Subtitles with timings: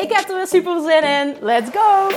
[0.00, 1.36] Ik heb er weer super zin in.
[1.40, 2.08] Let's go!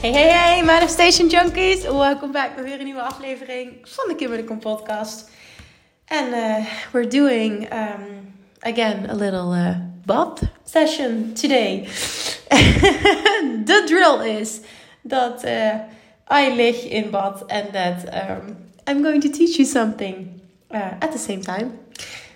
[0.00, 1.82] Hey, hey, hey, Manifestation Junkies.
[1.82, 5.30] Welkom back bij weer een nieuwe aflevering van de Kim podcast.
[6.06, 11.88] And uh, we're doing, um, again, a little uh, bath session today.
[13.64, 14.60] the drill is
[15.08, 15.92] that uh,
[16.30, 21.12] I lig in bad and that um, I'm going to teach you something uh, at
[21.12, 21.78] the same time.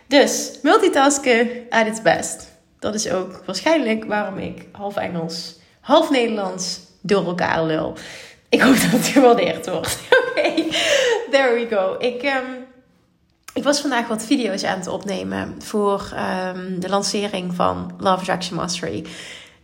[0.06, 2.48] Dus multitasken at its best.
[2.78, 7.96] Dat is ook waarschijnlijk waarom ik half Engels, half Nederlands door elkaar lul.
[8.48, 9.98] Ik hoop dat het gewaardeerd wordt.
[10.28, 10.54] Oké,
[11.30, 11.96] there we go.
[11.98, 12.66] Ik, um,
[13.52, 16.12] ik was vandaag wat video's aan het opnemen voor
[16.54, 19.04] um, de lancering van Love Attraction Mastery.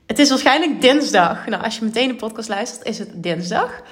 [0.06, 1.47] Het is waarschijnlijk dinsdag.
[1.47, 3.83] Nou, als je meteen de podcast luistert, is het dinsdag.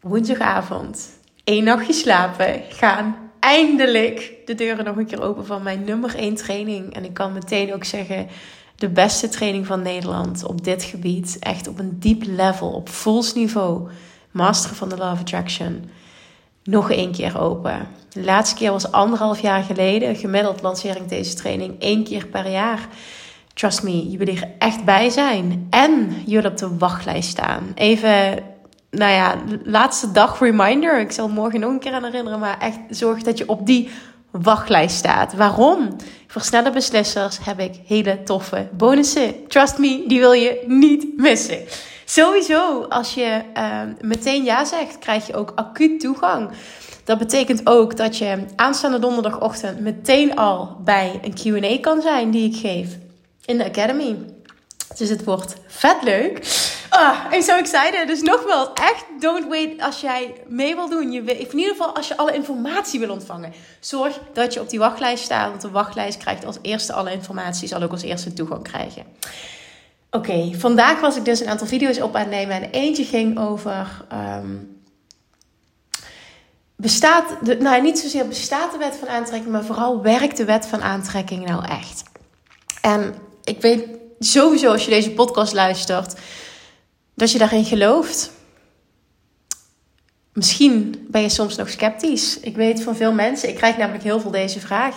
[0.00, 1.08] Woensdagavond.
[1.44, 2.62] Eén nachtje slapen.
[2.68, 6.94] Gaan eindelijk de deuren nog een keer open van mijn nummer 1 training.
[6.94, 8.28] En ik kan meteen ook zeggen,
[8.76, 11.36] de beste training van Nederland op dit gebied.
[11.40, 13.88] Echt op een diep level, op volks niveau.
[14.30, 15.90] Master van de Love Attraction.
[16.64, 17.88] Nog één keer open.
[18.08, 20.16] De laatste keer was anderhalf jaar geleden.
[20.16, 22.88] Gemiddeld lancering deze training één keer per jaar.
[23.54, 25.66] Trust me, je wil er echt bij zijn.
[25.70, 27.72] En je wil op de wachtlijst staan.
[27.74, 28.38] Even,
[28.90, 29.34] nou ja,
[29.64, 31.00] laatste dag reminder.
[31.00, 32.38] Ik zal morgen nog een keer aan herinneren.
[32.38, 33.90] Maar echt zorg dat je op die
[34.30, 35.34] wachtlijst staat.
[35.34, 35.96] Waarom?
[36.26, 39.46] Voor snelle beslissers heb ik hele toffe bonussen.
[39.48, 41.58] Trust me, die wil je niet missen.
[42.04, 46.50] Sowieso, als je uh, meteen ja zegt, krijg je ook acuut toegang.
[47.04, 52.50] Dat betekent ook dat je aanstaande donderdagochtend meteen al bij een QA kan zijn die
[52.50, 52.98] ik geef
[53.44, 54.16] in de Academy.
[54.96, 56.38] Dus het wordt vet leuk.
[56.88, 58.06] Ah, I'm so excited.
[58.06, 61.12] Dus nogmaals, echt don't wait als jij mee wil doen.
[61.12, 63.52] Je, in ieder geval als je alle informatie wil ontvangen.
[63.80, 65.48] Zorg dat je op die wachtlijst staat.
[65.48, 67.68] Want de wachtlijst krijgt als eerste alle informatie.
[67.68, 69.04] Zal ook als eerste toegang krijgen.
[70.10, 72.62] Oké, vandaag was ik dus een aantal video's op aan het nemen.
[72.62, 74.04] En eentje ging over...
[74.12, 74.82] Um,
[76.76, 80.66] bestaat, de, nou niet zozeer bestaat de wet van aantrekking, maar vooral werkt de wet
[80.66, 82.02] van aantrekking nou echt?
[82.80, 83.84] En ik weet
[84.18, 86.14] sowieso als je deze podcast luistert,
[87.14, 88.30] dat je daarin gelooft.
[90.32, 92.40] Misschien ben je soms nog sceptisch.
[92.40, 94.96] Ik weet van veel mensen, ik krijg namelijk heel veel deze vraag,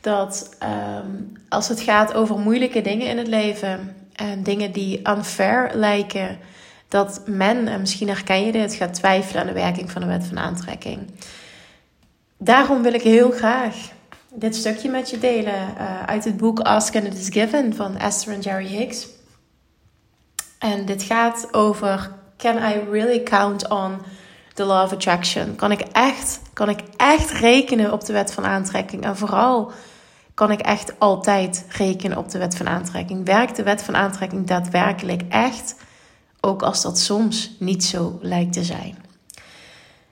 [0.00, 5.70] dat um, als het gaat over moeilijke dingen in het leven en dingen die unfair
[5.74, 6.38] lijken,
[6.88, 10.26] dat men, en misschien herken je dit, gaat twijfelen aan de werking van de wet
[10.26, 10.98] van aantrekking.
[12.38, 13.76] Daarom wil ik heel graag
[14.38, 17.96] dit stukje met je delen uh, uit het boek Ask and It Is Given van
[17.96, 19.08] Esther en Jerry Hicks.
[20.58, 23.98] En dit gaat over: Can I really count on
[24.54, 25.56] the law of attraction?
[25.56, 29.04] Kan ik echt, kan ik echt rekenen op de wet van aantrekking?
[29.04, 29.72] En vooral
[30.34, 33.24] kan ik echt altijd rekenen op de wet van aantrekking?
[33.24, 35.76] Werkt de wet van aantrekking daadwerkelijk echt?
[36.40, 39.07] Ook als dat soms niet zo lijkt te zijn.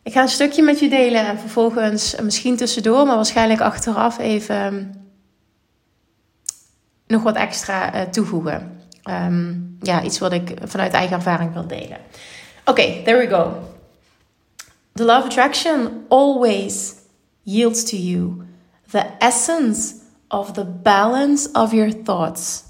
[0.06, 4.56] Ik ga een stukje met je delen en vervolgens misschien tussendoor, maar waarschijnlijk achteraf even
[4.56, 4.84] ehm,
[7.06, 8.80] nog wat extra uh, toevoegen.
[9.10, 11.98] Um, ja, iets wat ik vanuit eigen ervaring wil delen.
[12.64, 13.52] Oké, there we go.
[14.92, 16.94] The law of attraction always
[17.42, 18.42] yields to you
[18.90, 19.94] the essence
[20.28, 22.62] of the balance of your thoughts.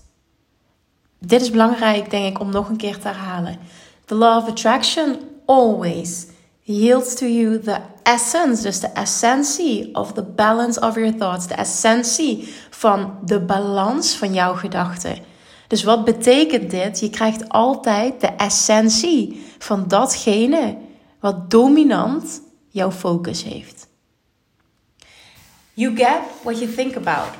[1.19, 3.59] Dit is belangrijk, denk ik, om nog een keer te herhalen.
[4.05, 5.17] The law of attraction
[5.47, 6.35] always
[6.67, 11.55] yields to you the essence, dus de essentie of the balance of your thoughts, de
[11.55, 15.19] essentie van de balans van jouw gedachten.
[15.69, 17.01] Dus wat betekent dit?
[17.01, 20.77] Je krijgt altijd de essentie van datgene
[21.21, 23.89] wat dominant jouw focus heeft.
[25.75, 27.35] You get what you think about,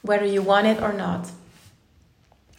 [0.00, 1.28] whether you want it or not.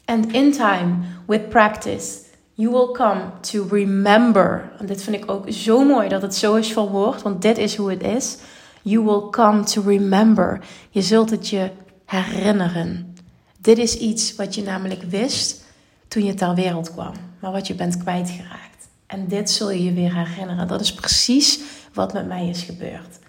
[0.05, 0.95] And in time,
[1.27, 2.24] with practice,
[2.57, 4.71] You will come to remember.
[4.79, 7.75] En dit vind ik ook zo mooi dat het zo is verwoord, want dit is
[7.75, 8.37] hoe het is.
[8.81, 10.59] You will come to remember.
[10.89, 11.71] Je zult het je
[12.05, 13.15] herinneren.
[13.57, 15.63] Dit is iets wat je namelijk wist
[16.07, 18.87] toen je ter wereld kwam, maar wat je bent kwijtgeraakt.
[19.05, 20.67] En dit zul je je weer herinneren.
[20.67, 21.59] Dat is precies
[21.93, 23.19] wat met mij is gebeurd.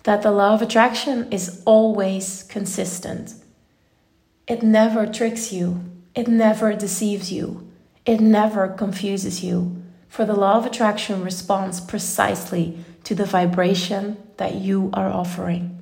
[0.00, 3.34] That the law of attraction is always consistent.
[4.44, 5.76] It never tricks you.
[6.12, 7.69] It never deceives you.
[8.06, 9.82] It never confuses you.
[10.08, 15.80] For the law of attraction responds precisely to the vibration that you are offering.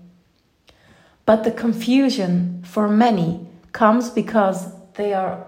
[1.25, 5.47] But the confusion for many comes because they are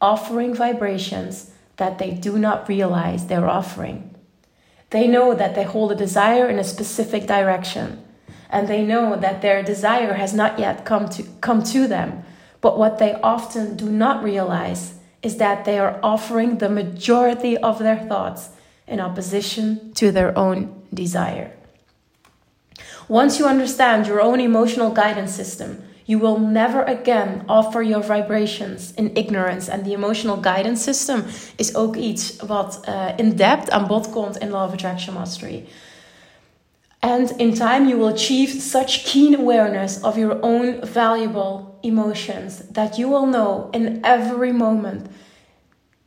[0.00, 4.14] offering vibrations that they do not realize they're offering.
[4.90, 8.02] They know that they hold a desire in a specific direction,
[8.48, 12.24] and they know that their desire has not yet come to, come to them.
[12.60, 17.78] But what they often do not realize is that they are offering the majority of
[17.78, 18.50] their thoughts
[18.86, 21.52] in opposition to their own desire.
[23.08, 28.92] Once you understand your own emotional guidance system, you will never again offer your vibrations
[28.96, 29.68] in ignorance.
[29.68, 31.24] En the emotional guidance system
[31.56, 35.64] is ook iets wat uh, in depth aan bod komt in Law of Attraction Mastery.
[37.02, 42.98] And in time, you will achieve such keen awareness of your own valuable emotions that
[42.98, 45.08] you will know in every moment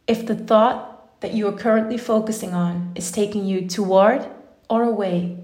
[0.07, 4.25] if the thought that you are currently focusing on is taking you toward
[4.69, 5.37] or away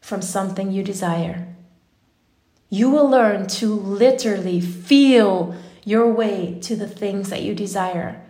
[0.00, 1.48] from something you desire.
[2.68, 5.54] You will learn to literally feel
[5.84, 8.20] your way to the things that you desire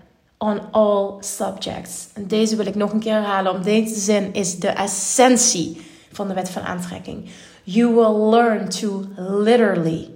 [0.41, 2.09] on all subjects.
[2.15, 5.81] En deze wil ik nog een keer herhalen, om deze zin is de essentie
[6.15, 7.29] van de wet van aantrekking.
[7.63, 10.09] You will learn to literally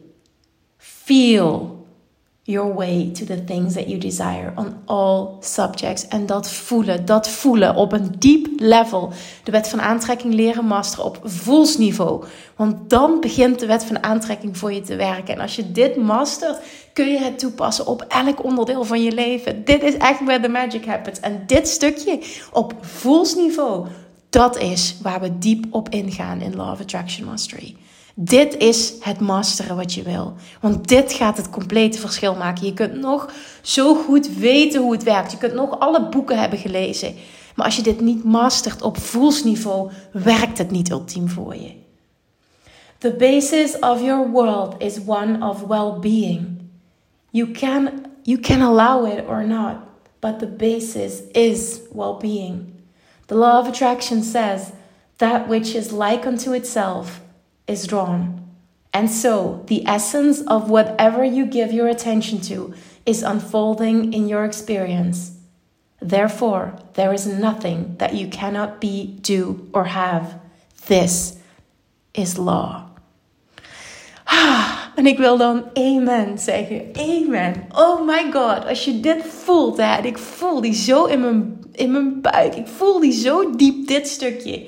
[0.77, 1.79] feel
[2.49, 6.09] your way to the things that you desire on all subjects.
[6.09, 9.13] En dat voelen, dat voelen op een diep level.
[9.45, 12.25] De wet van aantrekking leren masteren op voelsniveau.
[12.57, 15.35] Want dan begint de wet van aantrekking voor je te werken.
[15.35, 16.59] En als je dit mastert,
[16.93, 19.65] kun je het toepassen op elk onderdeel van je leven.
[19.65, 21.21] Dit is echt where the magic happens.
[21.21, 22.21] En dit stukje
[22.53, 23.87] op voelsniveau,
[24.31, 27.77] dat is waar we diep op ingaan in Law of Attraction Mastery.
[28.15, 30.35] Dit is het masteren wat je wil.
[30.61, 32.67] Want dit gaat het complete verschil maken.
[32.67, 33.33] Je kunt nog
[33.63, 35.33] zo goed weten hoe het werkt.
[35.33, 37.15] Je kunt nog alle boeken hebben gelezen.
[37.55, 41.73] Maar als je dit niet mastert op voelsniveau, werkt het niet ultiem voor je.
[42.99, 46.59] The basis of your world is one of well-being.
[47.31, 47.91] You can,
[48.23, 49.75] you can allow it or not,
[50.21, 52.78] but the basis is well-being.
[53.29, 54.73] The law of attraction says
[55.19, 57.21] that which is like unto itself
[57.67, 58.45] is drawn.
[58.93, 64.45] And so, the essence of whatever you give your attention to is unfolding in your
[64.45, 65.39] experience.
[66.01, 70.41] Therefore, there is nothing that you cannot be, do, or have.
[70.87, 71.39] This
[72.15, 72.89] is law.
[74.99, 76.83] En ik wil dan amen zeggen.
[76.97, 77.67] Amen.
[77.75, 78.67] Oh my god.
[78.67, 82.55] Als je dit voelt, hè, en ik voel die zo in mijn, in mijn buik.
[82.55, 84.67] Ik voel die zo diep, dit stukje.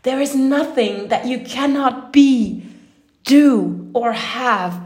[0.00, 2.62] There is nothing that you cannot be,
[3.22, 4.78] do, or have.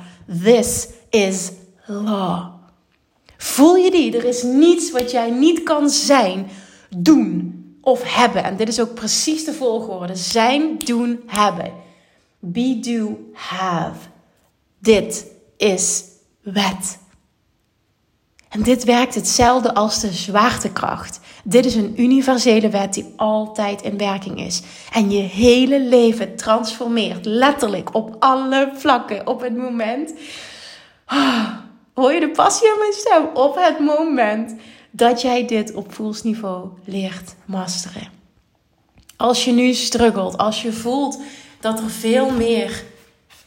[0.42, 1.50] This is
[1.86, 2.54] law.
[3.36, 4.16] Voel je die?
[4.16, 6.48] Er is niets wat jij niet kan zijn,
[6.96, 8.44] doen of hebben.
[8.44, 11.72] En dit is ook precies de volgorde: zijn, doen, hebben.
[12.38, 14.08] Be, do, have.
[14.78, 16.04] Dit is
[16.40, 16.99] wet.
[18.49, 21.20] En dit werkt hetzelfde als de zwaartekracht.
[21.48, 24.62] Dit is een universele wet die altijd in werking is.
[24.92, 30.14] En je hele leven transformeert, letterlijk op alle vlakken, op het moment.
[31.08, 31.48] Oh,
[31.94, 33.28] hoor je de passie aan mijn stem?
[33.34, 34.54] Op het moment
[34.90, 38.08] dat jij dit op voelsniveau leert masteren.
[39.16, 41.20] Als je nu struggelt, als je voelt
[41.60, 42.84] dat er veel meer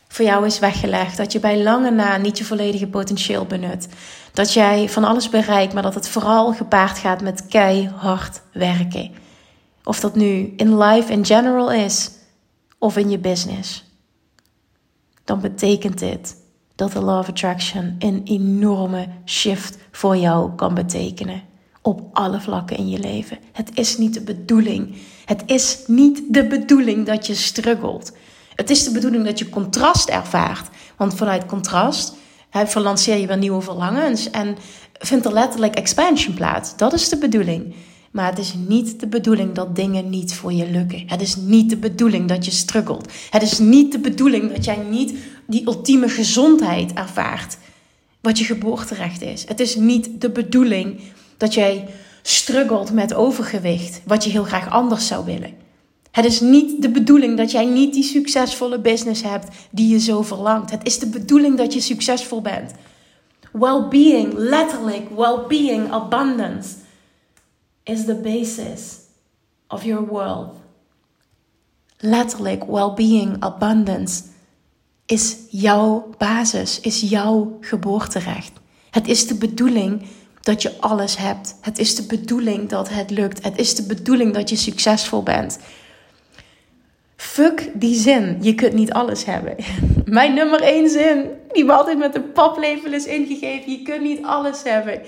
[0.10, 1.18] voor jou is weggelegd.
[1.18, 3.88] Dat je bij lange na niet je volledige potentieel benut.
[4.34, 9.12] Dat jij van alles bereikt, maar dat het vooral gepaard gaat met keihard werken.
[9.84, 12.12] Of dat nu in life in general is
[12.78, 13.86] of in je business.
[15.24, 16.36] Dan betekent dit
[16.76, 21.42] dat de Law of Attraction een enorme shift voor jou kan betekenen.
[21.82, 23.38] Op alle vlakken in je leven.
[23.52, 24.98] Het is niet de bedoeling.
[25.26, 28.12] Het is niet de bedoeling dat je struggelt.
[28.60, 30.68] Het is de bedoeling dat je contrast ervaart.
[30.98, 32.14] Want vanuit contrast
[32.52, 34.58] verlanceer je weer nieuwe verlangens en
[34.94, 36.76] vindt er letterlijk expansion plaats.
[36.76, 37.74] Dat is de bedoeling.
[38.12, 41.04] Maar het is niet de bedoeling dat dingen niet voor je lukken.
[41.08, 43.12] Het is niet de bedoeling dat je struggelt.
[43.30, 45.14] Het is niet de bedoeling dat jij niet
[45.48, 47.58] die ultieme gezondheid ervaart.
[48.22, 49.46] Wat je geboorterecht is.
[49.48, 51.00] Het is niet de bedoeling
[51.38, 51.88] dat jij
[52.22, 54.02] struggelt met overgewicht.
[54.06, 55.68] Wat je heel graag anders zou willen.
[56.12, 60.22] Het is niet de bedoeling dat jij niet die succesvolle business hebt die je zo
[60.22, 60.72] verlangt.
[60.72, 62.72] Het is de bedoeling dat je succesvol bent.
[63.52, 66.76] Well-being, letterlijk, well-being, abundance,
[67.84, 68.98] is the basis
[69.68, 70.56] of your world.
[71.98, 74.22] Letterlijk, well-being, abundance
[75.06, 78.52] is jouw basis, is jouw geboorterecht.
[78.90, 80.02] Het is de bedoeling
[80.42, 81.56] dat je alles hebt.
[81.62, 83.44] Het is de bedoeling dat het lukt.
[83.44, 85.60] Het is de bedoeling dat je succesvol bent.
[87.30, 88.38] Fuck die zin.
[88.42, 89.56] Je kunt niet alles hebben.
[90.06, 93.72] Mijn nummer één zin, die me altijd met een paplepel is ingegeven.
[93.72, 95.02] Je kunt niet alles hebben.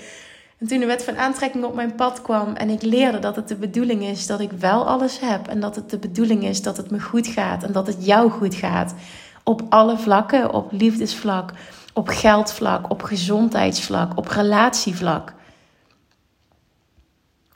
[0.58, 3.48] En toen de wet van aantrekking op mijn pad kwam en ik leerde dat het
[3.48, 5.48] de bedoeling is dat ik wel alles heb.
[5.48, 8.30] En dat het de bedoeling is dat het me goed gaat en dat het jou
[8.30, 8.94] goed gaat.
[9.42, 11.50] Op alle vlakken, op liefdesvlak,
[11.92, 15.34] op geldvlak, op gezondheidsvlak, op relatievlak,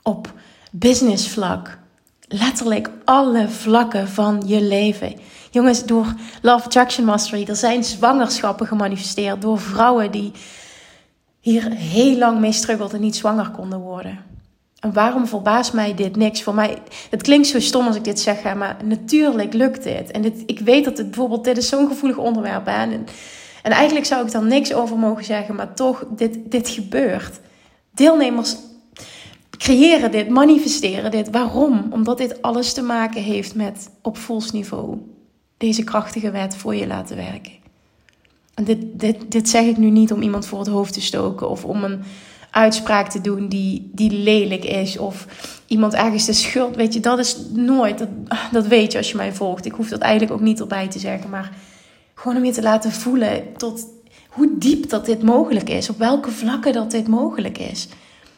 [0.03, 0.33] op
[0.71, 1.77] businessvlak.
[2.27, 5.13] Letterlijk alle vlakken van je leven.
[5.51, 10.31] Jongens, door Love Attraction Mastery, er zijn zwangerschappen gemanifesteerd door vrouwen die
[11.39, 14.19] hier heel lang mee struggelden en niet zwanger konden worden.
[14.79, 16.43] En waarom verbaast mij dit niks?
[16.43, 16.77] Voor mij,
[17.09, 20.11] het klinkt zo stom als ik dit zeg, maar natuurlijk lukt dit.
[20.11, 22.65] En dit, ik weet dat het bijvoorbeeld, dit is zo'n gevoelig onderwerp.
[22.65, 22.71] Hè?
[22.71, 23.05] En,
[23.63, 27.39] en eigenlijk zou ik daar niks over mogen zeggen, maar toch, dit, dit gebeurt.
[27.93, 28.55] Deelnemers
[29.57, 31.29] creëren dit, manifesteren dit.
[31.29, 31.87] Waarom?
[31.89, 34.97] Omdat dit alles te maken heeft met op voelsniveau
[35.57, 37.51] deze krachtige wet voor je laten werken.
[38.53, 41.49] En dit, dit, dit zeg ik nu niet om iemand voor het hoofd te stoken
[41.49, 42.03] of om een
[42.51, 45.27] uitspraak te doen die, die lelijk is of
[45.67, 46.75] iemand ergens de schuld.
[46.75, 48.09] Weet je, dat is nooit, dat,
[48.51, 49.65] dat weet je als je mij volgt.
[49.65, 51.51] Ik hoef dat eigenlijk ook niet erbij te zeggen, maar
[52.13, 53.85] gewoon om je te laten voelen tot
[54.29, 57.87] hoe diep dat dit mogelijk is, op welke vlakken dat dit mogelijk is.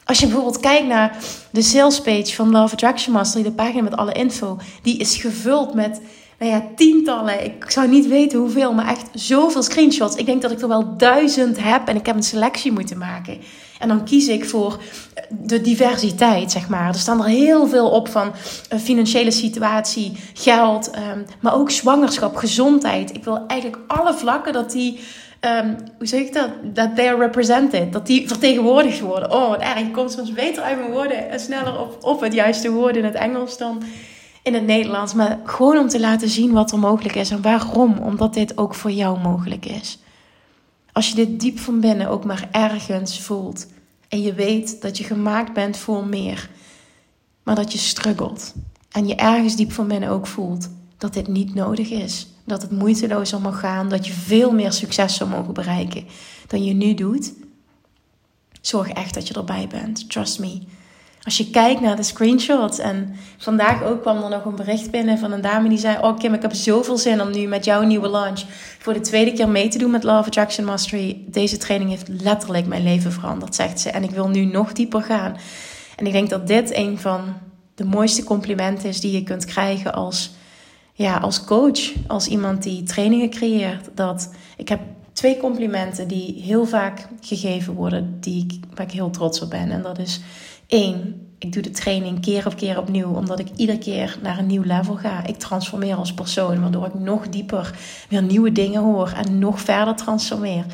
[0.10, 1.18] Als je bijvoorbeeld kijkt naar
[1.52, 5.74] de sales page van Love Attraction Mastery, de pagina met alle info, die is gevuld
[5.74, 6.02] met
[6.40, 7.46] nou ja, tientallen.
[7.46, 10.16] Ik zou niet weten hoeveel, maar echt zoveel screenshots.
[10.16, 13.38] Ik denk dat ik er wel duizend heb en ik heb een selectie moeten maken.
[13.80, 14.82] En dan kies ik voor
[15.30, 16.88] de diversiteit, zeg maar.
[16.88, 18.34] Er staan er heel veel op van
[18.74, 23.16] uh, financiële situatie, geld, um, maar ook zwangerschap, gezondheid.
[23.16, 25.00] Ik wil eigenlijk alle vlakken dat die.
[25.42, 26.50] Um, hoe zeg ik dat?
[26.64, 27.94] Dat they are represented.
[27.94, 29.32] Dat die vertegenwoordigd worden.
[29.32, 29.80] Oh, wat erg.
[29.80, 33.06] Ik kom soms beter uit mijn woorden en sneller op, op het juiste woord in
[33.06, 33.84] het Engels dan
[34.44, 35.14] in het Nederlands.
[35.14, 37.98] Maar gewoon om te laten zien wat er mogelijk is en waarom.
[37.98, 40.00] Omdat dit ook voor jou mogelijk is.
[40.92, 43.68] Als je dit diep van binnen ook maar ergens voelt.
[44.08, 46.50] En je weet dat je gemaakt bent voor meer.
[47.44, 48.54] Maar dat je struggelt.
[48.92, 52.28] En je ergens diep van binnen ook voelt dat dit niet nodig is.
[52.50, 53.90] Dat het moeiteloos mag gaan.
[53.90, 56.06] Dat je veel meer succes zou mogen bereiken
[56.48, 57.34] dan je nu doet.
[58.62, 60.10] Zorg echt dat je erbij bent.
[60.10, 60.62] Trust me.
[61.24, 65.18] Als je kijkt naar de screenshots en vandaag ook kwam er nog een bericht binnen
[65.18, 67.82] van een dame die zei: Oh Kim, ik heb zoveel zin om nu met jouw
[67.82, 68.44] nieuwe launch
[68.80, 71.24] voor de tweede keer mee te doen met Love Attraction Mastery.
[71.28, 73.90] Deze training heeft letterlijk mijn leven veranderd, zegt ze.
[73.90, 75.38] En ik wil nu nog dieper gaan.
[75.96, 77.22] En ik denk dat dit een van
[77.76, 80.32] de mooiste complimenten is die je kunt krijgen als,
[81.00, 83.90] ja, als coach, als iemand die trainingen creëert.
[83.94, 84.80] Dat ik heb
[85.14, 89.72] twee complimenten die heel vaak gegeven worden, die ik, waar ik heel trots op ben.
[89.72, 90.22] En dat is
[90.68, 94.46] één, ik doe de training keer op keer opnieuw, omdat ik iedere keer naar een
[94.46, 95.26] nieuw level ga.
[95.26, 97.78] Ik transformeer als persoon, waardoor ik nog dieper
[98.10, 100.66] weer nieuwe dingen hoor en nog verder transformeer.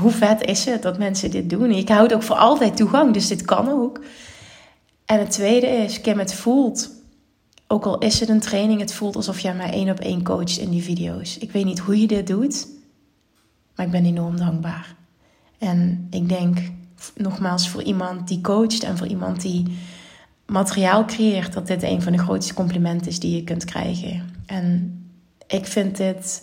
[0.00, 1.70] Hoe vet is het dat mensen dit doen?
[1.70, 4.00] Ik houd ook voor altijd toegang, dus dit kan ook.
[5.04, 6.98] En het tweede is, Kim, het voelt,
[7.72, 10.58] ook al is het een training, het voelt alsof jij mij één op één coacht
[10.58, 11.38] in die video's.
[11.38, 12.66] Ik weet niet hoe je dit doet,
[13.74, 14.94] maar ik ben enorm dankbaar.
[15.58, 16.58] En ik denk,
[17.14, 19.78] nogmaals, voor iemand die coacht en voor iemand die
[20.46, 24.30] materiaal creëert, dat dit een van de grootste complimenten is die je kunt krijgen.
[24.46, 24.94] En
[25.46, 26.42] ik vind dit.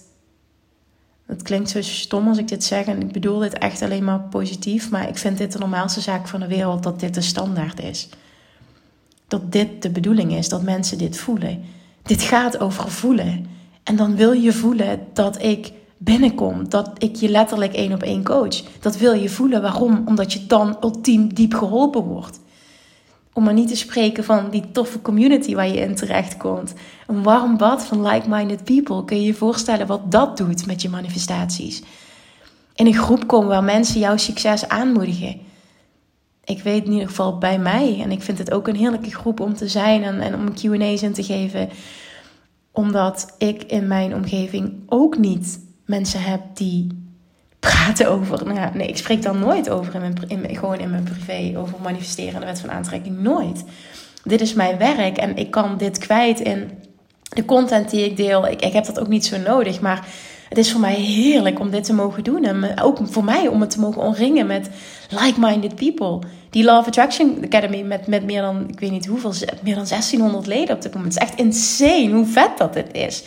[1.26, 4.20] Het klinkt zo stom als ik dit zeg en ik bedoel dit echt alleen maar
[4.20, 7.80] positief, maar ik vind dit de normaalste zaak van de wereld dat dit de standaard
[7.80, 8.10] is.
[9.28, 11.64] Dat dit de bedoeling is, dat mensen dit voelen.
[12.04, 13.46] Dit gaat over voelen.
[13.84, 16.70] En dan wil je voelen dat ik binnenkom.
[16.70, 18.62] Dat ik je letterlijk één op één coach.
[18.80, 19.62] Dat wil je voelen.
[19.62, 20.04] Waarom?
[20.06, 22.40] Omdat je dan ultiem diep geholpen wordt.
[23.34, 26.74] Om maar niet te spreken van die toffe community waar je in terecht komt.
[27.08, 29.06] Een warm bad van like-minded people.
[29.06, 31.84] Kun je je voorstellen wat dat doet met je manifestaties?
[32.76, 35.40] In een groep komen waar mensen jouw succes aanmoedigen.
[36.48, 38.00] Ik weet in ieder geval bij mij.
[38.04, 41.02] En ik vind het ook een heerlijke groep om te zijn en, en om QA's
[41.02, 41.70] in te geven.
[42.72, 46.88] Omdat ik in mijn omgeving ook niet mensen heb die
[47.60, 48.46] praten over.
[48.46, 51.82] Nou nee, ik spreek dan nooit over in mijn, in, gewoon in mijn privé over
[51.82, 53.20] manifesteren en de wet van aantrekking.
[53.20, 53.64] Nooit.
[54.24, 56.72] Dit is mijn werk en ik kan dit kwijt in
[57.30, 58.48] de content die ik deel.
[58.48, 60.08] Ik, ik heb dat ook niet zo nodig, maar
[60.50, 62.44] Het is voor mij heerlijk om dit te mogen doen.
[62.44, 64.70] En ook voor mij om het te mogen omringen met
[65.10, 66.20] like-minded people.
[66.50, 70.46] Die Love Attraction Academy met, met meer dan, ik weet niet hoeveel, meer dan 1600
[70.48, 71.14] leden op dit moment.
[71.14, 73.24] Het is echt insane hoe vet dat het is.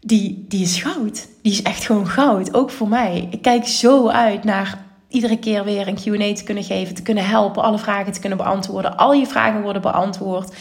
[0.00, 1.28] Die, die is goud.
[1.42, 2.54] Die is echt gewoon goud.
[2.54, 3.28] Ook voor mij.
[3.30, 7.26] Ik kijk zo uit naar iedere keer weer een QA te kunnen geven, te kunnen
[7.26, 8.96] helpen, alle vragen te kunnen beantwoorden.
[8.96, 10.54] Al je vragen worden beantwoord.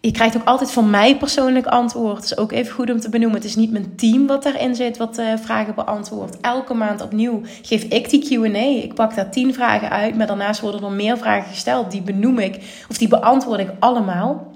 [0.00, 2.14] Je krijgt ook altijd van mij persoonlijk antwoord.
[2.14, 3.36] Dat is ook even goed om te benoemen.
[3.36, 6.40] Het is niet mijn team wat daarin zit, wat eh, vragen beantwoordt.
[6.40, 8.82] Elke maand opnieuw geef ik die QA.
[8.82, 11.90] Ik pak daar tien vragen uit, maar daarnaast worden er meer vragen gesteld.
[11.90, 14.52] Die benoem ik, of die beantwoord ik allemaal.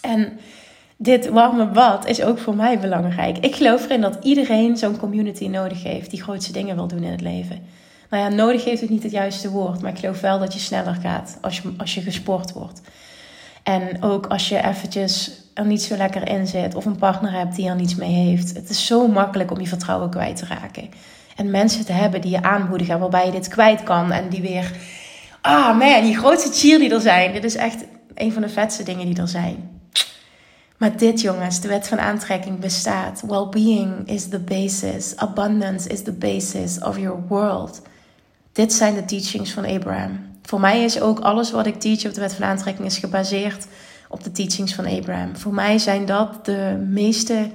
[0.00, 0.38] En
[0.96, 3.38] dit warme bad is ook voor mij belangrijk.
[3.38, 7.10] Ik geloof erin dat iedereen zo'n community nodig heeft die grootste dingen wil doen in
[7.10, 7.62] het leven.
[8.10, 10.58] Nou ja, nodig heeft het niet het juiste woord, maar ik geloof wel dat je
[10.60, 12.80] sneller gaat als je, als je gesport wordt.
[13.62, 17.56] En ook als je eventjes er niet zo lekker in zit of een partner hebt
[17.56, 18.54] die er niets mee heeft.
[18.54, 20.88] Het is zo makkelijk om je vertrouwen kwijt te raken.
[21.36, 24.72] En mensen te hebben die je aanmoedigen waarbij je dit kwijt kan en die weer,
[25.40, 27.32] ah man, die grootste cheerleader zijn.
[27.32, 29.80] Dit is echt een van de vetste dingen die er zijn.
[30.76, 33.22] Maar dit, jongens, de wet van aantrekking bestaat.
[33.26, 35.16] Well-being is the basis.
[35.16, 37.82] Abundance is the basis of your world.
[38.52, 40.29] Dit zijn de teachings van Abraham.
[40.50, 43.66] Voor mij is ook alles wat ik teach op de wet van aantrekking is gebaseerd
[44.08, 45.36] op de teachings van Abraham.
[45.36, 47.50] Voor mij zijn dat de meeste,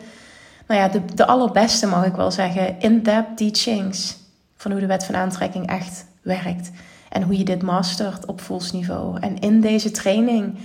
[0.67, 4.17] nou ja, de, de allerbeste mag ik wel zeggen, in-depth teachings
[4.57, 6.71] van hoe de wet van aantrekking echt werkt.
[7.09, 9.19] En hoe je dit mastert op voelsniveau.
[9.19, 10.57] En in deze training,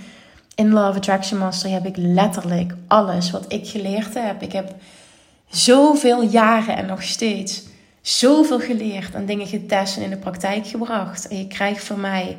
[0.55, 4.41] in Love Attraction Mastery, heb ik letterlijk alles wat ik geleerd heb.
[4.41, 4.75] Ik heb
[5.49, 7.63] zoveel jaren en nog steeds
[8.01, 11.27] zoveel geleerd en dingen getest en in de praktijk gebracht.
[11.27, 12.37] En je krijgt van mij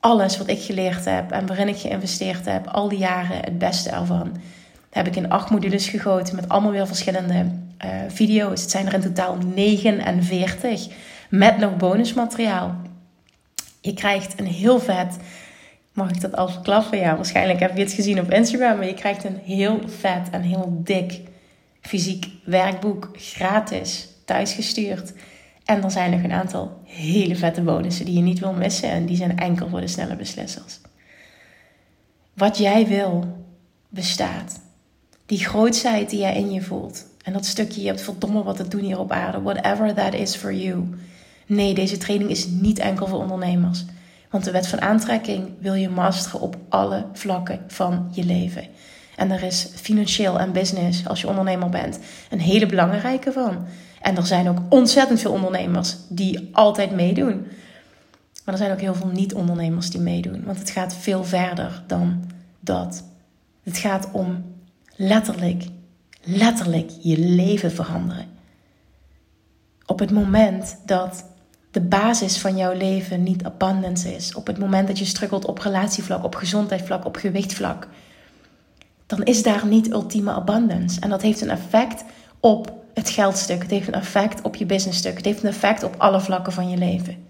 [0.00, 3.90] alles wat ik geleerd heb en waarin ik geïnvesteerd heb, al die jaren het beste
[3.90, 4.36] ervan.
[4.90, 7.34] Heb ik in acht modules gegoten met allemaal weer verschillende
[7.84, 8.60] uh, video's.
[8.60, 10.86] Het zijn er in totaal 49
[11.30, 12.76] met nog bonusmateriaal.
[13.80, 15.16] Je krijgt een heel vet,
[15.92, 16.98] mag ik dat al verklappen?
[16.98, 20.42] Ja, waarschijnlijk heb je het gezien op Instagram, maar je krijgt een heel vet en
[20.42, 21.20] heel dik
[21.80, 25.12] fysiek werkboek gratis thuisgestuurd.
[25.64, 28.90] En er zijn nog een aantal hele vette bonussen die je niet wil missen.
[28.90, 30.80] En die zijn enkel voor de snelle beslissers.
[32.34, 33.44] Wat jij wil,
[33.88, 34.60] bestaat.
[35.26, 37.06] Die grootheid die jij in je voelt.
[37.22, 39.42] En dat stukje, je hebt verdomme wat te doen hier op aarde.
[39.42, 40.88] Whatever that is for you.
[41.46, 43.84] Nee, deze training is niet enkel voor ondernemers.
[44.30, 48.66] Want de wet van aantrekking wil je masteren op alle vlakken van je leven.
[49.16, 51.98] En er is financieel en business, als je ondernemer bent,
[52.30, 53.66] een hele belangrijke van.
[54.04, 57.46] En er zijn ook ontzettend veel ondernemers die altijd meedoen.
[58.44, 60.44] Maar er zijn ook heel veel niet-ondernemers die meedoen.
[60.44, 63.04] Want het gaat veel verder dan dat.
[63.62, 64.44] Het gaat om
[64.96, 65.64] letterlijk,
[66.22, 68.26] letterlijk je leven veranderen.
[69.86, 71.24] Op het moment dat
[71.70, 75.58] de basis van jouw leven niet abundance is, op het moment dat je struggelt op
[75.58, 77.88] relatievlak, op gezondheidsvlak, op gewichtvlak,
[79.06, 81.00] dan is daar niet ultieme abundance.
[81.00, 82.04] En dat heeft een effect
[82.40, 83.62] op het geldstuk.
[83.62, 85.16] Het heeft een effect op je businessstuk.
[85.16, 87.26] Het heeft een effect op alle vlakken van je leven.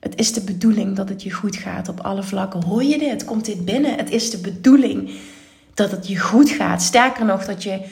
[0.00, 2.64] Het is de bedoeling dat het je goed gaat op alle vlakken.
[2.64, 3.24] Hoor je dit?
[3.24, 3.96] Komt dit binnen?
[3.96, 5.10] Het is de bedoeling
[5.74, 6.82] dat het je goed gaat.
[6.82, 7.86] Sterker nog, dat je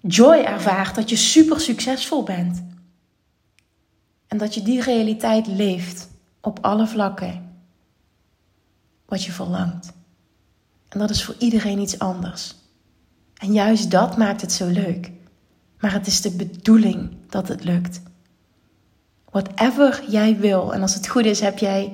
[0.00, 2.64] joy ervaart, dat je super succesvol bent.
[4.26, 6.08] En dat je die realiteit leeft
[6.40, 7.52] op alle vlakken.
[9.04, 9.92] Wat je verlangt.
[10.88, 12.54] En dat is voor iedereen iets anders.
[13.34, 15.10] En juist dat maakt het zo leuk.
[15.80, 18.00] Maar het is de bedoeling dat het lukt.
[19.30, 20.74] Whatever jij wil.
[20.74, 21.92] En als het goed is, heb jij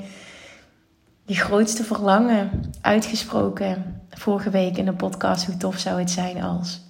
[1.25, 5.47] je grootste verlangen uitgesproken vorige week in de podcast.
[5.47, 6.81] Hoe tof zou het zijn als?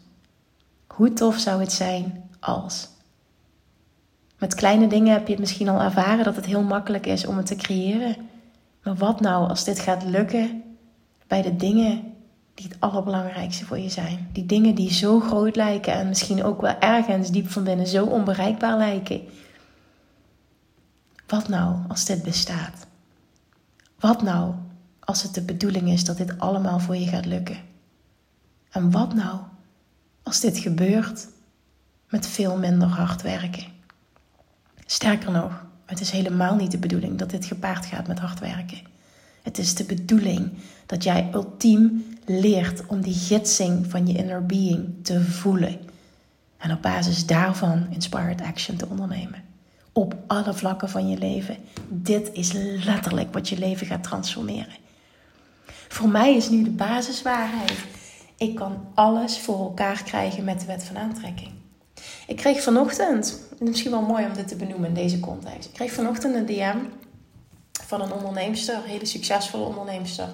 [0.87, 2.89] Hoe tof zou het zijn als?
[4.39, 7.37] Met kleine dingen heb je het misschien al ervaren dat het heel makkelijk is om
[7.37, 8.17] het te creëren.
[8.83, 10.63] Maar wat nou als dit gaat lukken
[11.27, 12.10] bij de dingen
[12.61, 14.29] die het allerbelangrijkste voor je zijn.
[14.33, 18.05] Die dingen die zo groot lijken en misschien ook wel ergens diep van binnen zo
[18.05, 19.21] onbereikbaar lijken.
[21.27, 22.87] Wat nou als dit bestaat?
[23.99, 24.55] Wat nou
[25.01, 27.59] als het de bedoeling is dat dit allemaal voor je gaat lukken?
[28.71, 29.41] En wat nou
[30.23, 31.29] als dit gebeurt
[32.09, 33.65] met veel minder hard werken?
[34.87, 38.79] Sterker nog, het is helemaal niet de bedoeling dat dit gepaard gaat met hard werken.
[39.43, 40.51] Het is de bedoeling
[40.87, 45.79] dat jij ultiem leert om die gidsing van je inner being te voelen.
[46.57, 49.43] En op basis daarvan inspired action te ondernemen.
[49.93, 51.57] Op alle vlakken van je leven.
[51.89, 52.53] Dit is
[52.85, 54.77] letterlijk wat je leven gaat transformeren.
[55.89, 57.85] Voor mij is nu de basiswaarheid.
[58.37, 61.51] Ik kan alles voor elkaar krijgen met de wet van aantrekking.
[62.27, 65.69] Ik kreeg vanochtend, misschien wel mooi om dit te benoemen in deze context.
[65.69, 66.77] Ik kreeg vanochtend een DM
[67.91, 70.29] van een onderneemster, een hele succesvolle onderneemster.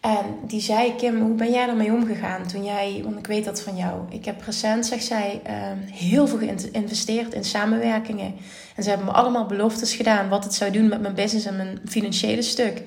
[0.00, 3.62] En die zei, Kim, hoe ben jij ermee omgegaan toen jij, want ik weet dat
[3.62, 4.00] van jou.
[4.10, 8.34] Ik heb recent, zegt zij, ehm, heel veel geïnvesteerd in samenwerkingen.
[8.76, 11.56] En ze hebben me allemaal beloftes gedaan wat het zou doen met mijn business en
[11.56, 12.82] mijn financiële stuk.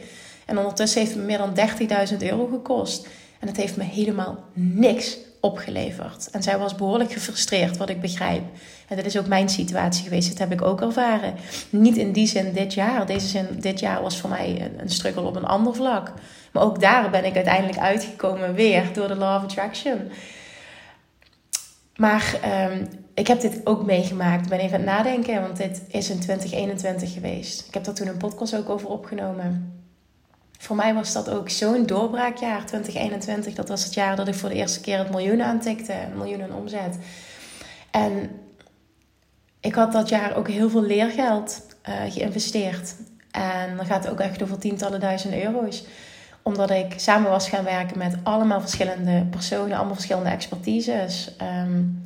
[0.46, 3.08] En ondertussen heeft het me meer dan 30.000 euro gekost.
[3.40, 6.30] En het heeft me helemaal niks opgeleverd.
[6.32, 8.44] En zij was behoorlijk gefrustreerd, wat ik begrijp.
[8.88, 10.30] En dat is ook mijn situatie geweest.
[10.30, 11.36] Dat heb ik ook ervaren.
[11.70, 13.06] Niet in die zin dit jaar.
[13.06, 16.14] Deze zin, dit jaar was voor mij een, struggle op een ander vlak.
[16.52, 20.12] Maar ook daar ben ik uiteindelijk uitgekomen weer door de Law of Attraction.
[21.96, 22.40] Maar
[22.72, 24.44] um, ik heb dit ook meegemaakt.
[24.44, 27.68] Ik ben even aan het nadenken, want dit is in 2021 geweest.
[27.68, 29.79] Ik heb daar toen een podcast ook over opgenomen.
[30.62, 33.54] Voor mij was dat ook zo'n doorbraakjaar, 2021.
[33.54, 35.94] Dat was het jaar dat ik voor de eerste keer het miljoen aantikte.
[35.94, 36.98] Een miljoen in omzet.
[37.92, 38.30] En
[39.60, 42.96] ik had dat jaar ook heel veel leergeld uh, geïnvesteerd.
[43.32, 45.84] En dan gaat het ook echt over tientallen duizend euro's.
[46.42, 51.36] Omdat ik samen was gaan werken met allemaal verschillende personen, allemaal verschillende expertises.
[51.42, 52.02] Um,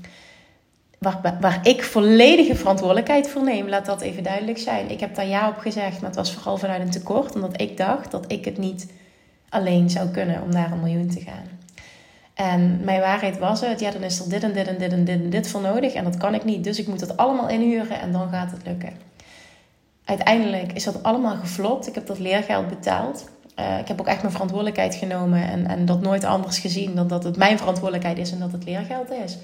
[1.39, 3.69] waar, ik volledige verantwoordelijkheid voor neem.
[3.69, 4.89] Laat dat even duidelijk zijn.
[4.89, 7.35] Ik heb daar ja op gezegd, maar het was vooral vanuit een tekort.
[7.35, 8.91] Omdat ik dacht dat ik het niet
[9.49, 11.61] alleen zou kunnen om naar een miljoen te gaan.
[12.33, 15.29] En mijn waarheid was het, ja, dan is er dit en dit en dit en
[15.29, 15.93] dit voor nodig.
[15.93, 18.65] En dat kan ik niet, dus ik moet het allemaal inhuren en dan gaat het
[18.65, 18.93] lukken.
[20.05, 21.87] Uiteindelijk is dat allemaal geflopt.
[21.87, 23.29] Ik heb dat leergeld betaald.
[23.59, 27.07] Uh, ik heb ook echt mijn verantwoordelijkheid genomen en, en dat nooit anders gezien dan
[27.07, 29.37] dat het mijn verantwoordelijkheid is en dat het leergeld is.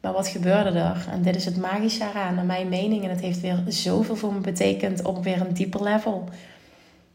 [0.00, 1.06] Maar wat gebeurde er?
[1.10, 3.04] En dit is het magische eraan, naar mijn mening.
[3.04, 6.28] En het heeft weer zoveel voor me betekend op weer een dieper level.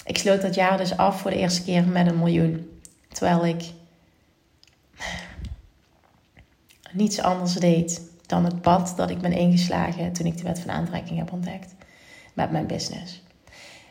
[0.06, 2.80] Ik sloot dat jaar dus af voor de eerste keer met een miljoen.
[3.08, 3.64] Terwijl ik
[6.92, 10.72] niets anders deed dan het pad dat ik ben ingeslagen toen ik de wet van
[10.72, 11.76] aantrekking heb ontdekt
[12.34, 13.22] met mijn business.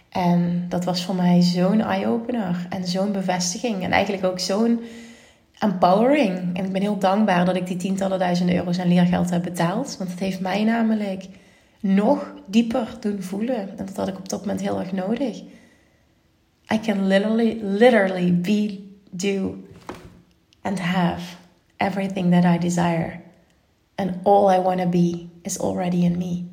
[0.09, 3.83] En dat was voor mij zo'n eye-opener en zo'n bevestiging.
[3.83, 4.81] En eigenlijk ook zo'n
[5.63, 6.57] empowering.
[6.57, 9.97] En ik ben heel dankbaar dat ik die tientallen duizenden euro's aan leergeld heb betaald.
[9.99, 11.29] Want het heeft mij namelijk
[11.81, 13.79] nog dieper doen voelen.
[13.79, 15.43] En dat had ik op dat moment heel erg nodig.
[16.73, 19.57] I can literally, literally be, do
[20.63, 21.37] and have
[21.77, 23.21] everything that I desire.
[23.95, 26.45] And all I want to be is already in me.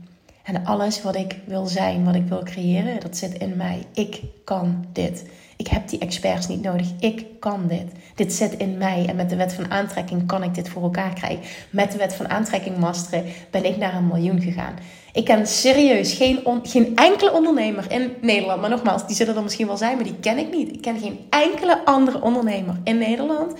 [0.44, 3.86] En alles wat ik wil zijn, wat ik wil creëren, dat zit in mij.
[3.94, 5.26] Ik kan dit.
[5.60, 6.88] Ik heb die experts niet nodig.
[7.00, 7.92] Ik kan dit.
[8.16, 9.06] Dit zit in mij.
[9.08, 11.40] En met de wet van aantrekking kan ik dit voor elkaar krijgen.
[11.70, 14.76] Met de wet van aantrekking masteren ben ik naar een miljoen gegaan.
[15.14, 18.62] Ik ken serieus geen, geen enkele ondernemer in Nederland.
[18.62, 20.74] Maar nogmaals, die zullen er misschien wel zijn, maar die ken ik niet.
[20.74, 23.60] Ik ken geen enkele andere ondernemer in Nederland.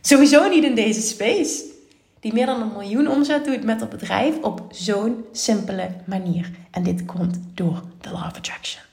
[0.00, 1.64] Sowieso niet in deze space.
[2.20, 6.50] Die meer dan een miljoen omzet doet met dat bedrijf op zo'n simpele manier.
[6.70, 8.84] En dit komt door de Law of Attraction.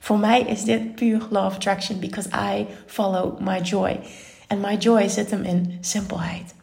[0.00, 4.00] Voor mij is dit puur law of attraction because I follow my joy.
[4.46, 6.54] En my joy zit hem in simpelheid.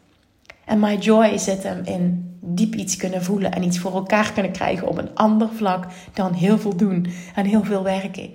[0.65, 4.51] En my joy zit hem in diep iets kunnen voelen en iets voor elkaar kunnen
[4.51, 8.29] krijgen op een ander vlak dan heel veel doen en heel veel werken.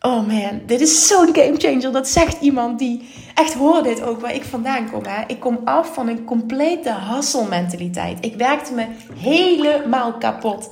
[0.00, 1.92] Oh man, dit is zo'n game changer.
[1.92, 5.04] Dat zegt iemand die echt hoor dit ook waar ik vandaan kom.
[5.04, 5.22] Hè?
[5.26, 8.24] Ik kom af van een complete hustle mentaliteit.
[8.24, 10.70] Ik werkte me helemaal kapot.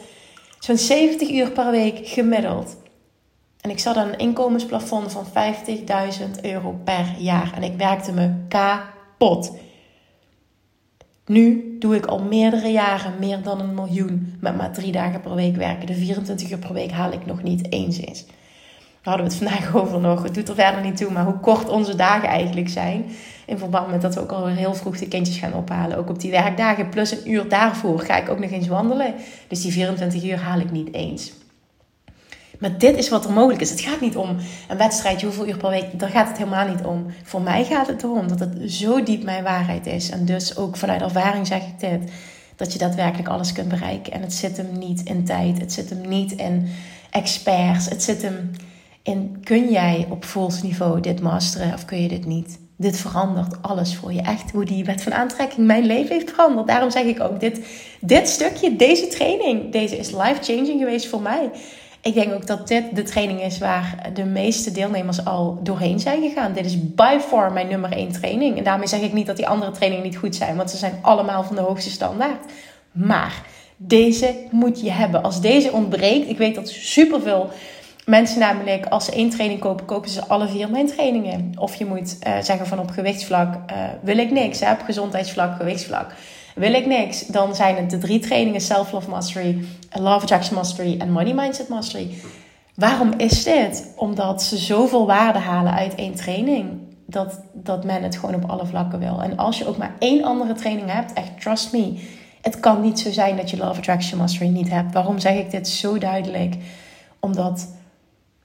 [0.59, 2.77] Zo'n 70 uur per week gemiddeld.
[3.63, 7.53] En ik zat aan een inkomensplafond van 50.000 euro per jaar.
[7.55, 9.53] En ik werkte me kapot.
[11.27, 15.35] Nu doe ik al meerdere jaren meer dan een miljoen met maar drie dagen per
[15.35, 15.87] week werken.
[15.87, 18.25] De 24 uur per week haal ik nog niet eens eens.
[18.27, 20.23] Daar hadden we het vandaag over nog.
[20.23, 23.05] Het doet er verder niet toe, maar hoe kort onze dagen eigenlijk zijn.
[23.47, 25.99] In verband met dat we ook alweer heel vroeg de kindjes gaan ophalen.
[25.99, 26.89] Ook op die werkdagen.
[26.89, 29.15] Plus een uur daarvoor ga ik ook nog eens wandelen.
[29.49, 31.33] Dus die 24 uur haal ik niet eens.
[32.63, 33.71] Maar dit is wat er mogelijk is.
[33.71, 34.37] Het gaat niet om
[34.69, 35.99] een wedstrijd, hoeveel uur per week.
[35.99, 37.07] Daar gaat het helemaal niet om.
[37.23, 40.11] Voor mij gaat het erom dat het zo diep mijn waarheid is.
[40.11, 42.11] En dus ook vanuit ervaring zeg ik dit.
[42.57, 44.13] Dat je daadwerkelijk alles kunt bereiken.
[44.13, 45.61] En het zit hem niet in tijd.
[45.61, 46.69] Het zit hem niet in
[47.11, 47.89] experts.
[47.89, 48.51] Het zit hem
[49.03, 50.27] in kun jij op
[50.63, 52.59] niveau dit masteren of kun je dit niet?
[52.77, 54.21] Dit verandert alles voor je.
[54.21, 56.67] Echt hoe die wet van aantrekking mijn leven heeft veranderd.
[56.67, 57.61] Daarom zeg ik ook, dit,
[58.01, 61.51] dit stukje, deze training, deze is life-changing geweest voor mij.
[62.03, 66.23] Ik denk ook dat dit de training is waar de meeste deelnemers al doorheen zijn
[66.23, 66.53] gegaan.
[66.53, 68.57] Dit is by far mijn nummer één training.
[68.57, 70.99] En daarmee zeg ik niet dat die andere trainingen niet goed zijn, want ze zijn
[71.01, 72.45] allemaal van de hoogste standaard.
[72.93, 73.43] Maar
[73.77, 75.23] deze moet je hebben.
[75.23, 77.51] Als deze ontbreekt, ik weet dat superveel
[78.05, 81.53] mensen namelijk, als ze één training kopen, kopen ze alle vier mijn trainingen.
[81.59, 84.61] Of je moet uh, zeggen van op gewichtsvlak uh, wil ik niks.
[84.61, 84.73] Hè?
[84.73, 86.15] Op gezondheidsvlak, gewichtsvlak
[86.55, 87.27] wil ik niks.
[87.27, 92.11] Dan zijn het de drie trainingen Self-Love Mastery, Love Attraction Mastery en Money Mindset Mastery.
[92.75, 93.93] Waarom is dit?
[93.97, 96.71] Omdat ze zoveel waarde halen uit één training.
[97.07, 99.23] Dat, dat men het gewoon op alle vlakken wil.
[99.23, 102.01] En als je ook maar één andere training hebt, echt trust me.
[102.43, 104.93] Het kan niet zo zijn dat je Love Attraction Mastery niet hebt.
[104.93, 106.57] Waarom zeg ik dit zo duidelijk?
[107.21, 107.69] Omdat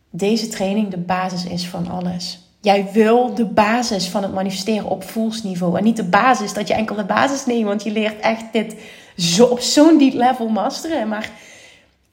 [0.10, 2.47] deze training de basis is van alles.
[2.62, 5.78] Jij wil de basis van het manifesteren op voelsniveau.
[5.78, 7.66] En niet de basis dat je enkel de basis neemt.
[7.66, 8.76] Want je leert echt dit
[9.18, 11.08] zo, op zo'n diep level masteren.
[11.08, 11.30] Maar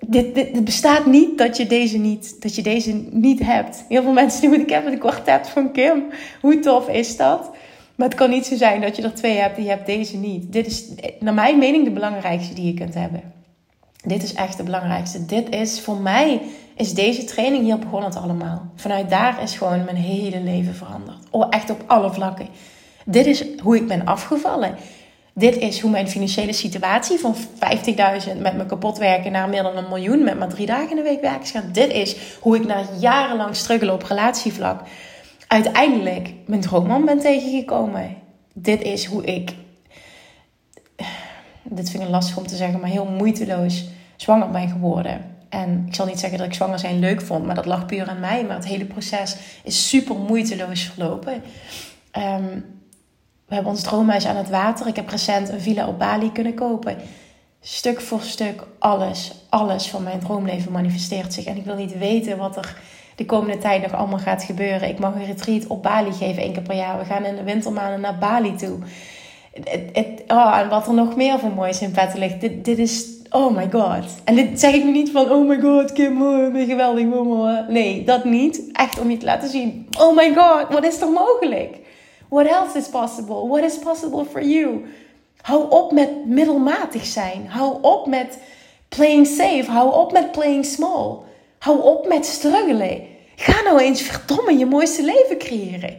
[0.00, 3.84] dit, dit, het bestaat niet dat je, deze niet dat je deze niet hebt.
[3.88, 6.04] Heel veel mensen doen ik heb een kwartet van Kim.
[6.40, 7.50] Hoe tof is dat?
[7.94, 10.16] Maar het kan niet zo zijn dat je er twee hebt en je hebt deze
[10.16, 10.52] niet.
[10.52, 10.84] Dit is
[11.20, 13.33] naar mijn mening de belangrijkste die je kunt hebben.
[14.04, 15.26] Dit is echt de belangrijkste.
[15.26, 16.40] Dit is voor mij
[16.76, 18.66] is deze training hier begon het allemaal.
[18.74, 21.16] Vanuit daar is gewoon mijn hele leven veranderd.
[21.30, 22.48] Oh, echt op alle vlakken.
[23.04, 24.76] Dit is hoe ik ben afgevallen.
[25.32, 29.76] Dit is hoe mijn financiële situatie van 50.000 met me kapot werken naar meer dan
[29.76, 31.68] een miljoen met maar drie dagen in de week werken gaan.
[31.72, 34.80] Dit is hoe ik na jarenlang struggelen op relatievlak
[35.46, 38.16] uiteindelijk mijn droomman ben tegengekomen.
[38.52, 39.54] Dit is hoe ik,
[41.62, 43.84] dit vind ik lastig om te zeggen, maar heel moeiteloos
[44.16, 45.32] zwanger ben geworden.
[45.48, 48.08] En ik zal niet zeggen dat ik zwanger zijn leuk vond, maar dat lag puur
[48.08, 48.44] aan mij.
[48.44, 51.42] Maar het hele proces is super moeiteloos verlopen.
[52.10, 52.60] Ehm,
[53.46, 54.86] we hebben ons droomhuis aan het water.
[54.86, 56.96] Ik heb recent een villa op Bali kunnen kopen.
[57.60, 61.44] Stuk voor stuk, alles, alles van mijn droomleven manifesteert zich.
[61.44, 62.76] En ik wil niet weten wat er
[63.14, 64.88] de komende tijd nog allemaal gaat gebeuren.
[64.88, 66.98] Ik mag een retreat op Bali geven één keer per jaar.
[66.98, 68.78] We gaan in de wintermaanden naar Bali toe.
[70.26, 72.40] Oh, en wat er nog meer voor moois in petten ligt.
[72.40, 74.04] Dit, dit is oh my god.
[74.24, 77.66] En dit zeg ik nu niet van, oh my god, Kim, oh, ben geweldig, mama.
[77.68, 78.62] Nee, dat niet.
[78.72, 81.76] Echt om je te laten zien, oh my god, wat is er mogelijk?
[82.28, 83.46] What else is possible?
[83.46, 84.84] What is possible for you?
[85.40, 87.46] Hou op met middelmatig zijn.
[87.48, 88.38] Hou op met
[88.88, 89.64] playing safe.
[89.66, 91.16] Hou op met playing small.
[91.58, 93.02] Hou op met struggelen.
[93.36, 95.98] Ga nou eens verdomme je mooiste leven creëren.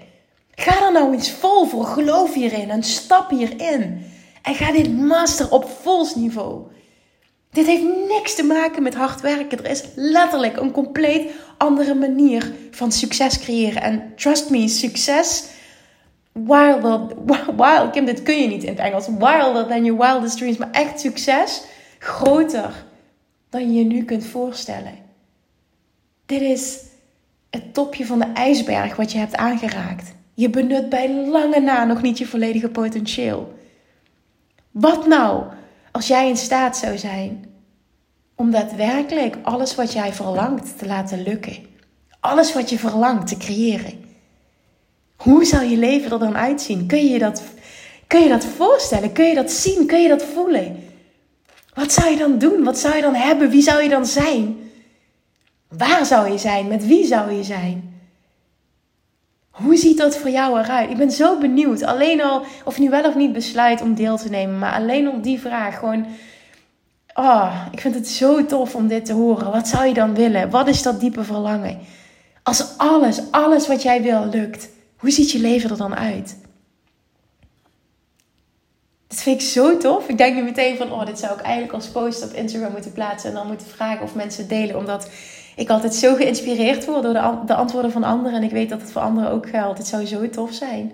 [0.52, 1.86] Ga er nou eens vol voor.
[1.86, 4.06] Geloof hierin en stap hierin.
[4.41, 6.62] En ga dit master op vols niveau.
[7.56, 9.58] Dit heeft niks te maken met hard werken.
[9.58, 13.82] Er is letterlijk een compleet andere manier van succes creëren.
[13.82, 15.46] En trust me, succes.
[16.32, 17.02] Wilder,
[17.62, 19.08] wild, Kim, dit kun je niet in het Engels.
[19.08, 20.58] Wilder than your wildest dreams.
[20.58, 21.63] Maar echt succes.
[22.00, 22.86] Groter
[23.50, 24.94] dan je je nu kunt voorstellen.
[26.26, 26.80] Dit is
[27.50, 30.13] het topje van de ijsberg wat je hebt aangeraakt.
[30.34, 33.54] Je benut bij lange na nog niet je volledige potentieel.
[34.72, 35.44] Wat nou
[35.95, 37.45] als jij in staat zou zijn
[38.36, 41.58] om daadwerkelijk alles wat jij verlangt te laten lukken.
[42.19, 44.03] Alles wat je verlangt te creëren.
[45.15, 46.86] Hoe zal je leven er dan uitzien?
[46.86, 47.43] Kun je dat,
[48.08, 49.12] kun je dat voorstellen?
[49.12, 49.88] Kun je dat zien?
[49.88, 50.84] Kun je dat voelen?
[51.73, 52.63] Wat zou je dan doen?
[52.63, 53.49] Wat zou je dan hebben?
[53.49, 54.71] Wie zou je dan zijn?
[55.67, 56.67] Waar zou je zijn?
[56.67, 57.94] Met wie zou je zijn?
[59.65, 60.89] Hoe ziet dat voor jou eruit?
[60.89, 61.84] Ik ben zo benieuwd.
[61.84, 65.10] Alleen al of je nu wel of niet besluit om deel te nemen, maar alleen
[65.10, 66.06] op die vraag gewoon
[67.17, 69.51] Oh, ik vind het zo tof om dit te horen.
[69.51, 70.49] Wat zou je dan willen?
[70.49, 71.80] Wat is dat diepe verlangen?
[72.43, 76.38] Als alles, alles wat jij wil lukt, hoe ziet je leven er dan uit?
[79.08, 80.08] Dat vind ik zo tof.
[80.08, 82.91] Ik denk nu meteen van, oh, dit zou ik eigenlijk als post op Instagram moeten
[82.91, 83.30] plaatsen.
[83.30, 84.78] En dan moeten vragen of mensen delen.
[84.78, 85.10] Omdat
[85.56, 88.34] ik altijd zo geïnspireerd word door de, de antwoorden van anderen.
[88.34, 89.78] En ik weet dat het voor anderen ook geldt.
[89.78, 90.91] Het zou zo tof zijn.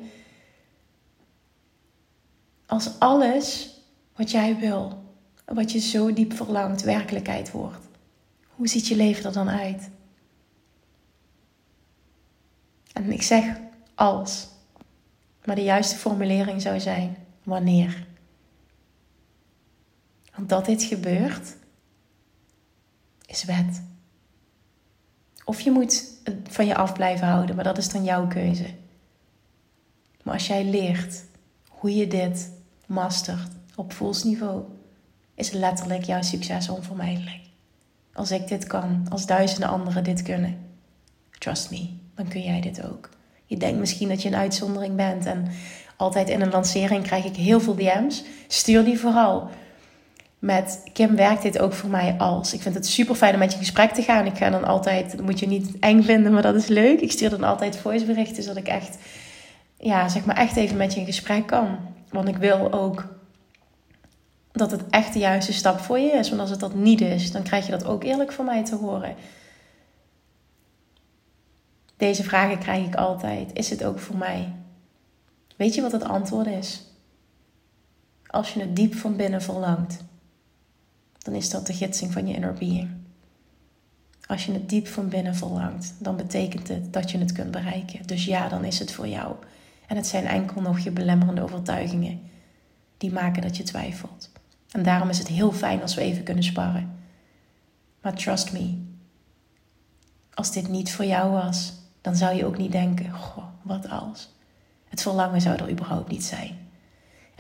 [2.66, 3.76] Als alles
[4.16, 5.04] wat jij wil,
[5.46, 7.88] wat je zo diep verlangt werkelijkheid wordt.
[8.56, 9.90] Hoe ziet je leven er dan uit?
[12.94, 13.46] En ik zeg
[13.96, 14.48] als,
[15.46, 18.08] maar de juiste formulering zou zijn wanneer.
[20.36, 21.56] Want dat dit gebeurt,
[23.26, 23.82] is wet.
[25.52, 28.66] Of je moet het van je af blijven houden, maar dat is dan jouw keuze.
[30.24, 31.24] Maar als jij leert
[31.70, 32.52] hoe je dit
[32.86, 34.64] mastert op voelsniveau,
[35.36, 37.40] is letterlijk jouw succes onvermijdelijk.
[38.14, 40.58] Als ik dit kan, als duizenden anderen dit kunnen,
[41.40, 43.10] trust me, dan kun jij dit ook.
[43.46, 45.48] Je denkt misschien dat je een uitzondering bent en
[45.96, 48.24] altijd in een lancering krijg ik heel veel DM's.
[48.48, 49.50] Stuur die vooral.
[50.42, 52.54] Met Kim werkt dit ook voor mij als.
[52.54, 54.26] Ik vind het super fijn om met je in gesprek te gaan.
[54.26, 57.02] Ik ga dan altijd, dat moet je niet eng vinden, maar dat is leuk.
[57.02, 58.98] Ik stuur dan altijd voiceberichten, zodat ik echt,
[59.78, 61.78] ja, zeg maar echt even met je in gesprek kan.
[62.10, 63.06] Want ik wil ook
[64.52, 66.30] dat het echt de juiste stap voor je is.
[66.30, 68.76] Want als het dat niet is, dan krijg je dat ook eerlijk van mij te
[68.76, 69.16] horen.
[71.98, 73.54] Deze vragen krijg ik altijd.
[73.54, 74.54] Is het ook voor mij?
[75.58, 76.84] Weet je wat het antwoord is?
[78.28, 80.10] Als je het diep van binnen verlangt,
[81.22, 82.90] dan is dat de gidsing van je inner being.
[84.28, 88.08] Als je het diep van binnen verlangt, dan betekent het dat je het kunt bereiken.
[88.08, 89.36] Dus ja, dan is het voor jou.
[89.88, 92.22] En het zijn enkel nog je belemmerende overtuigingen
[92.98, 94.30] die maken dat je twijfelt.
[94.72, 97.00] En daarom is het heel fijn als we even kunnen sparren.
[98.02, 98.78] Maar trust me,
[100.34, 104.30] als dit niet voor jou was, dan zou je ook niet denken: goh, wat als?
[104.88, 106.61] Het verlangen zou er überhaupt niet zijn.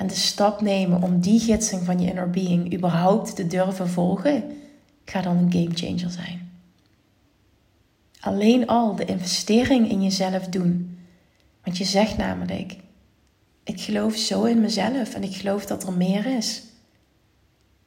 [0.02, 4.44] En de stap nemen om die gidsing van je inner being überhaupt te durven volgen,
[5.06, 6.52] gaat dan een game changer zijn.
[8.20, 11.00] Alleen al de investering in jezelf doen.
[11.64, 12.76] Want je zegt namelijk:
[13.64, 16.64] Ik geloof zo in mezelf en ik geloof dat er meer is.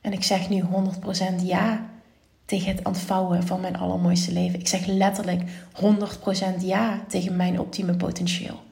[0.01, 0.67] En ik zeg nu 100%
[1.43, 1.91] ja
[2.45, 4.61] tegen het ontvouwen van mijn allermooiste leven.
[4.61, 5.43] Ik zeg letterlijk
[6.61, 8.63] 100% ja tegen mijn ultieme potentieel.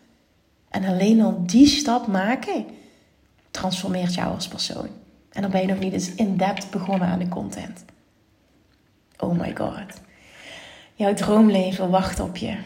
[0.69, 2.81] En alleen al die stap maken
[3.53, 4.89] transformeert jou als persoon.
[5.31, 7.85] En dan ben je nog niet eens in-depth begonnen aan de content.
[9.19, 10.01] Oh my god.
[10.95, 12.59] Jouw droomleven wacht op je.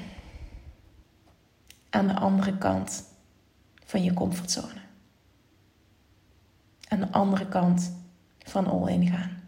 [1.91, 3.05] Aan de andere kant
[3.85, 4.81] van je comfortzone.
[6.89, 7.93] Aan de andere kant
[8.39, 9.43] van all in gaan.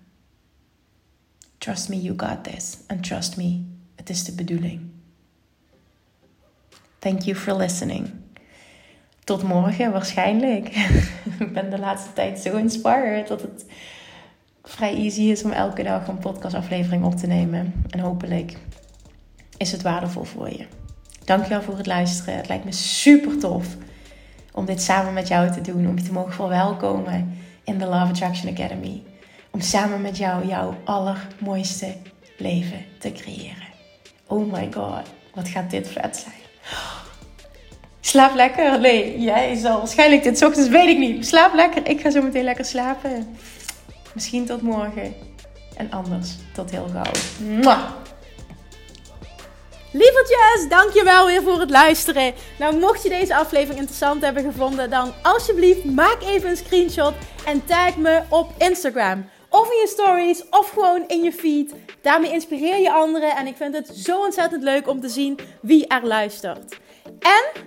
[1.58, 2.78] Trust me, you got this.
[2.86, 4.90] And trust me, het is de bedoeling.
[6.98, 8.17] Thank you for listening.
[9.28, 10.68] Tot morgen waarschijnlijk.
[11.38, 13.66] Ik ben de laatste tijd zo inspired dat het
[14.62, 17.84] vrij easy is om elke dag een podcastaflevering op te nemen.
[17.90, 18.56] En hopelijk
[19.56, 20.66] is het waardevol voor je.
[21.24, 22.36] Dankjewel voor het luisteren.
[22.36, 23.66] Het lijkt me super tof
[24.52, 25.88] om dit samen met jou te doen.
[25.88, 29.02] Om je te mogen verwelkomen in de Love Attraction Academy.
[29.50, 31.94] Om samen met jou jouw allermooiste
[32.38, 33.68] leven te creëren.
[34.26, 35.02] Oh my god,
[35.34, 36.97] wat gaat dit vet zijn.
[38.08, 38.80] Slaap lekker.
[38.80, 41.26] Nee, jij zal waarschijnlijk dit ochtends, weet ik niet.
[41.26, 41.88] Slaap lekker.
[41.88, 43.36] Ik ga zo meteen lekker slapen.
[44.14, 45.14] Misschien tot morgen.
[45.76, 47.12] En anders tot heel gauw.
[47.60, 47.90] Mwah.
[49.92, 52.34] Lievertjes, dankjewel weer voor het luisteren.
[52.58, 57.14] Nou, mocht je deze aflevering interessant hebben gevonden, dan alsjeblieft maak even een screenshot
[57.46, 59.28] en tag me op Instagram.
[59.48, 61.74] Of in je stories, of gewoon in je feed.
[62.02, 65.86] Daarmee inspireer je anderen en ik vind het zo ontzettend leuk om te zien wie
[65.86, 66.78] er luistert.
[67.20, 67.66] En